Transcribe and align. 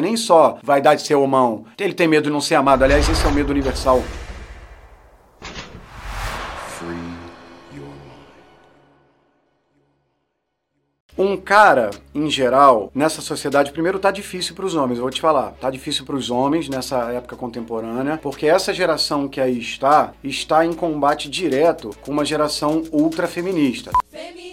é 0.00 0.02
nem 0.02 0.16
só 0.16 0.58
vaidade 0.62 1.02
de 1.02 1.06
ser 1.06 1.14
homão. 1.14 1.64
Ele 1.78 1.94
tem 1.94 2.08
medo 2.08 2.24
de 2.24 2.30
não 2.30 2.40
ser 2.40 2.56
amado. 2.56 2.82
Aliás, 2.82 3.08
esse 3.08 3.24
é 3.24 3.28
o 3.28 3.32
medo 3.32 3.50
universal. 3.50 4.02
Um 11.18 11.36
cara, 11.36 11.90
em 12.14 12.30
geral, 12.30 12.90
nessa 12.94 13.20
sociedade, 13.20 13.72
primeiro 13.72 13.98
tá 13.98 14.10
difícil 14.10 14.54
para 14.54 14.64
os 14.64 14.74
homens, 14.74 14.96
eu 14.96 15.02
vou 15.02 15.10
te 15.10 15.20
falar. 15.20 15.50
Tá 15.60 15.68
difícil 15.68 16.06
para 16.06 16.16
os 16.16 16.30
homens 16.30 16.66
nessa 16.66 17.12
época 17.12 17.36
contemporânea, 17.36 18.16
porque 18.16 18.46
essa 18.46 18.72
geração 18.72 19.28
que 19.28 19.38
aí 19.38 19.58
está, 19.58 20.14
está 20.24 20.64
em 20.64 20.72
combate 20.72 21.28
direto 21.28 21.90
com 22.00 22.10
uma 22.10 22.24
geração 22.24 22.84
ultra 22.90 23.28
feminista. 23.28 23.90
Feminista, 24.10 24.49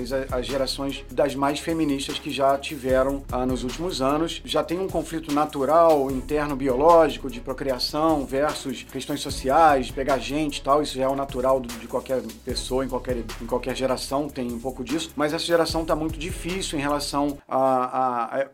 Talvez 0.00 0.12
as 0.32 0.46
gerações 0.46 1.04
das 1.10 1.34
mais 1.34 1.58
feministas 1.58 2.18
que 2.18 2.30
já 2.30 2.56
tiveram 2.56 3.22
ah, 3.30 3.44
nos 3.44 3.62
últimos 3.64 4.00
anos. 4.00 4.40
Já 4.44 4.62
tem 4.64 4.78
um 4.78 4.88
conflito 4.88 5.32
natural, 5.34 6.10
interno, 6.10 6.56
biológico, 6.56 7.28
de 7.30 7.38
procriação 7.40 8.24
versus 8.24 8.82
questões 8.90 9.20
sociais, 9.20 9.90
pegar 9.90 10.16
gente 10.18 10.56
e 10.58 10.62
tal. 10.62 10.82
Isso 10.82 10.96
já 10.96 11.04
é 11.04 11.08
o 11.08 11.16
natural 11.16 11.60
de 11.60 11.86
qualquer 11.86 12.22
pessoa, 12.44 12.84
em 12.84 12.88
qualquer, 12.88 13.18
em 13.42 13.46
qualquer 13.46 13.76
geração, 13.76 14.28
tem 14.28 14.50
um 14.50 14.58
pouco 14.58 14.82
disso. 14.82 15.10
Mas 15.14 15.34
essa 15.34 15.44
geração 15.44 15.82
está 15.82 15.94
muito 15.94 16.18
difícil 16.18 16.78
em 16.78 16.82
relação 16.82 17.36
a. 17.48 17.58
a- 17.58 18.36
a- 18.36 18.46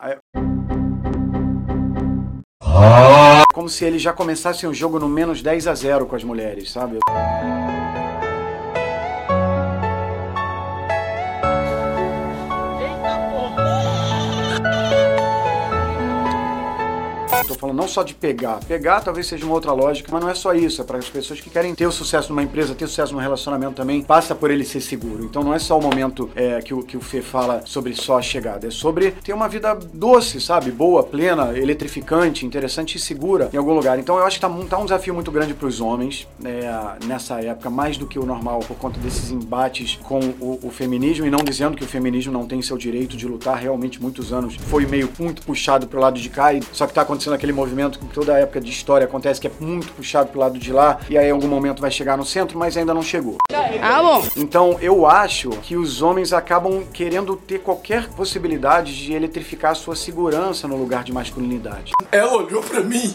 a- 0.00 0.10
a- 0.10 0.18
como 3.52 3.68
se 3.68 3.84
eles 3.84 4.00
já 4.02 4.12
começassem 4.12 4.68
o 4.68 4.74
jogo 4.74 4.98
no 4.98 5.08
menos 5.08 5.42
10 5.42 5.66
a 5.66 5.74
0 5.74 6.06
com 6.06 6.16
as 6.16 6.24
mulheres, 6.24 6.70
sabe? 6.72 6.98
Tô 17.46 17.54
falando 17.54 17.76
não 17.76 17.88
só 17.88 18.02
de 18.02 18.14
pegar. 18.14 18.60
Pegar 18.66 19.00
talvez 19.00 19.26
seja 19.26 19.44
uma 19.44 19.54
outra 19.54 19.72
lógica, 19.72 20.08
mas 20.12 20.22
não 20.22 20.30
é 20.30 20.34
só 20.34 20.54
isso. 20.54 20.80
É 20.80 20.84
para 20.84 20.98
as 20.98 21.08
pessoas 21.08 21.40
que 21.40 21.50
querem 21.50 21.74
ter 21.74 21.86
o 21.86 21.92
sucesso 21.92 22.30
numa 22.30 22.42
empresa, 22.42 22.74
ter 22.74 22.86
sucesso 22.86 23.12
num 23.12 23.20
relacionamento 23.20 23.74
também, 23.74 24.02
passa 24.02 24.34
por 24.34 24.50
ele 24.50 24.64
ser 24.64 24.80
seguro. 24.80 25.24
Então 25.24 25.42
não 25.42 25.54
é 25.54 25.58
só 25.58 25.78
o 25.78 25.82
momento 25.82 26.30
é, 26.34 26.60
que, 26.62 26.72
o, 26.72 26.82
que 26.82 26.96
o 26.96 27.00
Fê 27.00 27.20
fala 27.20 27.62
sobre 27.64 27.94
só 27.94 28.18
a 28.18 28.22
chegada. 28.22 28.66
É 28.68 28.70
sobre 28.70 29.10
ter 29.10 29.32
uma 29.32 29.48
vida 29.48 29.74
doce, 29.92 30.40
sabe? 30.40 30.70
Boa, 30.70 31.02
plena, 31.02 31.56
eletrificante, 31.56 32.46
interessante 32.46 32.96
e 32.96 32.98
segura 33.00 33.50
em 33.52 33.56
algum 33.56 33.74
lugar. 33.74 33.98
Então 33.98 34.16
eu 34.16 34.24
acho 34.24 34.36
que 34.36 34.40
tá, 34.40 34.48
mu- 34.48 34.64
tá 34.64 34.78
um 34.78 34.84
desafio 34.84 35.14
muito 35.14 35.30
grande 35.30 35.54
para 35.54 35.66
os 35.68 35.80
homens 35.80 36.26
é, 36.44 37.04
nessa 37.06 37.40
época, 37.40 37.68
mais 37.70 37.96
do 37.96 38.06
que 38.06 38.18
o 38.18 38.24
normal, 38.24 38.60
por 38.60 38.76
conta 38.76 38.98
desses 39.00 39.30
embates 39.30 39.98
com 40.02 40.20
o, 40.40 40.60
o 40.62 40.70
feminismo. 40.70 41.26
E 41.26 41.30
não 41.30 41.40
dizendo 41.44 41.76
que 41.76 41.84
o 41.84 41.86
feminismo 41.86 42.32
não 42.32 42.46
tem 42.46 42.62
seu 42.62 42.78
direito 42.78 43.16
de 43.16 43.26
lutar, 43.26 43.56
realmente 43.58 44.00
muitos 44.00 44.32
anos 44.32 44.56
foi 44.68 44.86
meio 44.86 45.10
muito 45.18 45.42
puxado 45.42 45.86
pro 45.86 46.00
lado 46.00 46.18
de 46.18 46.28
cá, 46.28 46.52
e, 46.52 46.60
só 46.72 46.86
que 46.86 46.94
tá 46.94 47.02
acontecendo 47.02 47.33
aquele 47.34 47.52
movimento 47.52 47.98
que 47.98 48.06
toda 48.06 48.34
a 48.34 48.38
época 48.38 48.60
de 48.60 48.70
história 48.70 49.04
acontece, 49.04 49.40
que 49.40 49.46
é 49.46 49.50
muito 49.60 49.92
puxado 49.92 50.30
pro 50.30 50.40
lado 50.40 50.58
de 50.58 50.72
lá, 50.72 51.00
e 51.08 51.18
aí 51.18 51.28
em 51.28 51.32
algum 51.32 51.48
momento 51.48 51.80
vai 51.80 51.90
chegar 51.90 52.16
no 52.16 52.24
centro, 52.24 52.58
mas 52.58 52.76
ainda 52.76 52.94
não 52.94 53.02
chegou. 53.02 53.36
Ah, 53.82 54.02
bom. 54.02 54.26
Então 54.36 54.78
eu 54.80 55.06
acho 55.06 55.50
que 55.62 55.76
os 55.76 56.00
homens 56.00 56.32
acabam 56.32 56.84
querendo 56.92 57.36
ter 57.36 57.60
qualquer 57.60 58.08
possibilidade 58.08 58.96
de 58.96 59.12
eletrificar 59.12 59.72
a 59.72 59.74
sua 59.74 59.94
segurança 59.94 60.66
no 60.66 60.76
lugar 60.76 61.04
de 61.04 61.12
masculinidade. 61.12 61.92
Ela 62.10 62.32
olhou 62.32 62.62
pra 62.62 62.80
mim 62.80 63.14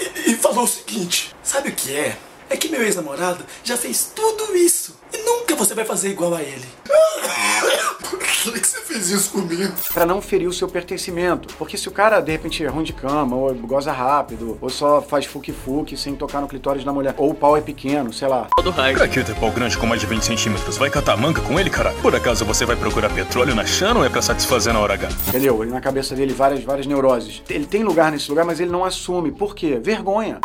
e, 0.00 0.32
e 0.32 0.34
falou 0.34 0.64
o 0.64 0.68
seguinte: 0.68 1.34
Sabe 1.42 1.68
o 1.68 1.72
que 1.72 1.96
é? 1.96 2.16
É 2.48 2.56
que 2.56 2.68
meu 2.68 2.82
ex-namorado 2.82 3.44
já 3.62 3.76
fez 3.76 4.10
tudo 4.14 4.56
isso 4.56 4.98
e 5.12 5.18
nunca 5.18 5.54
você 5.54 5.74
vai 5.74 5.84
fazer 5.84 6.10
igual 6.10 6.34
a 6.34 6.42
ele. 6.42 6.66
Por 8.42 8.52
que, 8.54 8.66
você 8.66 8.80
fez 8.80 9.10
isso 9.10 9.30
comigo? 9.30 9.72
Pra 9.92 10.06
não 10.06 10.22
ferir 10.22 10.48
o 10.48 10.52
seu 10.52 10.66
pertencimento. 10.66 11.54
Porque 11.56 11.76
se 11.76 11.88
o 11.88 11.90
cara, 11.90 12.20
de 12.20 12.32
repente, 12.32 12.64
é 12.64 12.68
ruim 12.68 12.84
de 12.84 12.92
cama, 12.92 13.36
ou 13.36 13.54
goza 13.54 13.92
rápido, 13.92 14.56
ou 14.60 14.70
só 14.70 15.02
faz 15.02 15.26
fuque-fuque 15.26 15.96
sem 15.96 16.14
tocar 16.14 16.40
no 16.40 16.48
clitóris 16.48 16.82
da 16.82 16.92
mulher, 16.92 17.14
ou 17.18 17.30
o 17.30 17.34
pau 17.34 17.56
é 17.56 17.60
pequeno, 17.60 18.12
sei 18.12 18.28
lá. 18.28 18.48
Pra 18.94 19.08
que 19.08 19.22
ter 19.22 19.34
pau 19.36 19.50
grande 19.50 19.76
com 19.76 19.86
mais 19.86 20.00
de 20.00 20.06
20 20.06 20.22
centímetros? 20.22 20.78
Vai 20.78 20.88
catar 20.88 21.16
manga 21.16 21.40
com 21.42 21.60
ele, 21.60 21.68
cara? 21.68 21.92
Por 22.00 22.14
acaso 22.14 22.44
você 22.44 22.64
vai 22.64 22.76
procurar 22.76 23.10
petróleo 23.10 23.54
na 23.54 23.66
chana 23.66 24.00
ou 24.00 24.06
é 24.06 24.08
pra 24.08 24.22
satisfazer 24.22 24.72
na 24.72 24.80
hora 24.80 24.94
H? 24.94 25.08
Entendeu? 25.28 25.62
E 25.64 25.66
na 25.66 25.80
cabeça 25.80 26.14
dele 26.14 26.32
várias, 26.32 26.62
várias 26.64 26.86
neuroses. 26.86 27.42
Ele 27.48 27.66
tem 27.66 27.82
lugar 27.82 28.10
nesse 28.10 28.30
lugar, 28.30 28.44
mas 28.44 28.60
ele 28.60 28.70
não 28.70 28.84
assume. 28.84 29.30
Por 29.30 29.54
quê? 29.54 29.78
Vergonha. 29.82 30.40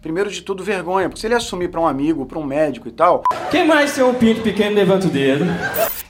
Primeiro 0.00 0.30
de 0.30 0.42
tudo, 0.42 0.62
vergonha. 0.62 1.08
Porque 1.08 1.20
se 1.20 1.26
ele 1.26 1.34
assumir 1.34 1.68
pra 1.68 1.80
um 1.80 1.86
amigo, 1.86 2.24
pra 2.26 2.38
um 2.38 2.44
médico 2.44 2.88
e 2.88 2.92
tal, 2.92 3.22
Quem 3.50 3.66
mais 3.66 3.94
tem 3.94 4.04
um 4.04 4.14
pinto 4.14 4.40
pequeno, 4.42 4.74
levanta 4.76 5.06
o 5.06 5.10
dedo. 5.10 5.44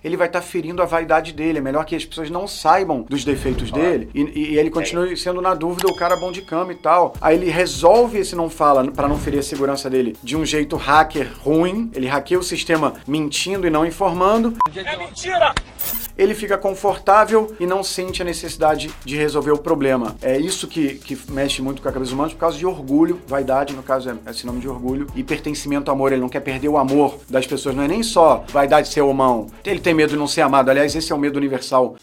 ele 0.04 0.16
vai 0.16 0.26
estar 0.26 0.40
ferindo 0.42 0.82
a 0.82 0.84
vaidade 0.86 1.32
dele. 1.32 1.58
É 1.58 1.60
melhor 1.60 1.84
que 1.84 1.94
as 1.96 2.04
pessoas 2.04 2.30
não 2.30 2.46
saibam 2.46 3.02
dos 3.08 3.24
defeitos 3.24 3.70
dele 3.70 4.08
e, 4.14 4.22
e- 4.22 4.52
e 4.54 4.58
ele 4.58 4.70
continue 4.70 5.16
sendo 5.16 5.40
na 5.40 5.54
dúvida 5.54 5.88
o 5.88 5.96
cara 5.96 6.16
bom 6.16 6.30
de 6.32 6.42
cama 6.42 6.72
e 6.72 6.76
tal. 6.76 7.14
Aí 7.20 7.36
ele 7.36 7.50
resolve 7.50 8.18
esse 8.18 8.34
não 8.36 8.48
fala 8.50 8.90
pra 8.90 9.08
não 9.08 9.18
ferir 9.18 9.40
a 9.40 9.42
segurança 9.42 9.88
dele 9.90 10.16
de 10.22 10.36
um 10.36 10.44
jeito 10.44 10.76
hacker 10.76 11.30
ruim. 11.42 11.90
Ele 11.94 12.06
hackeia 12.06 12.38
o 12.38 12.42
sistema 12.42 12.94
mentindo 13.06 13.66
e 13.66 13.70
não 13.70 13.84
informando. 13.86 14.54
É 14.74 14.96
mentira! 14.96 15.54
Ele 16.16 16.34
fica 16.34 16.58
confortável 16.58 17.54
e 17.60 17.66
não 17.66 17.82
sente 17.82 18.22
a 18.22 18.24
necessidade 18.24 18.90
de 19.04 19.16
resolver 19.16 19.52
o 19.52 19.58
problema. 19.58 20.16
É 20.20 20.38
isso 20.38 20.66
que, 20.66 20.94
que 20.94 21.18
mexe 21.30 21.62
muito 21.62 21.80
com 21.80 21.88
a 21.88 21.92
cabeça 21.92 22.12
humana 22.12 22.30
por 22.30 22.38
causa 22.38 22.58
de 22.58 22.66
orgulho, 22.66 23.20
vaidade, 23.26 23.74
no 23.74 23.82
caso 23.82 24.10
é 24.10 24.30
esse 24.30 24.46
nome 24.46 24.60
de 24.60 24.68
orgulho, 24.68 25.06
e 25.14 25.22
pertencimento 25.22 25.90
ao 25.90 25.96
amor. 25.96 26.12
Ele 26.12 26.20
não 26.20 26.28
quer 26.28 26.40
perder 26.40 26.68
o 26.68 26.76
amor 26.76 27.18
das 27.28 27.46
pessoas. 27.46 27.74
Não 27.74 27.82
é 27.82 27.88
nem 27.88 28.02
só 28.02 28.44
vaidade 28.48 28.88
de 28.88 28.94
ser 28.94 29.00
homão. 29.00 29.46
Ele 29.64 29.80
tem 29.80 29.94
medo 29.94 30.10
de 30.10 30.16
não 30.16 30.26
ser 30.26 30.42
amado. 30.42 30.70
Aliás, 30.70 30.94
esse 30.94 31.12
é 31.12 31.14
o 31.14 31.18
medo 31.18 31.36
universal. 31.36 31.96